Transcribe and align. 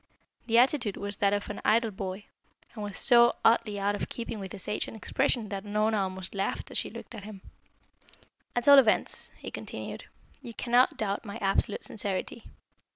The 0.47 0.57
attitude 0.57 0.97
was 0.97 1.17
that 1.17 1.31
of 1.31 1.47
an 1.51 1.61
idle 1.63 1.91
boy, 1.91 2.25
and 2.73 2.83
was 2.83 2.97
so 2.97 3.35
oddly 3.45 3.79
out 3.79 3.93
of 3.93 4.09
keeping 4.09 4.39
with 4.39 4.51
his 4.51 4.67
age 4.67 4.87
and 4.87 4.97
expression 4.97 5.49
that 5.49 5.63
Unorna 5.63 5.99
almost 5.99 6.33
laughed 6.33 6.71
as 6.71 6.79
she 6.79 6.89
looked 6.89 7.13
at 7.13 7.23
him. 7.23 7.41
"At 8.55 8.67
all 8.67 8.79
events," 8.79 9.29
he 9.37 9.51
continued, 9.51 10.05
"you 10.41 10.55
cannot 10.55 10.97
doubt 10.97 11.23
my 11.23 11.37
absolute 11.37 11.83
sincerity. 11.83 12.45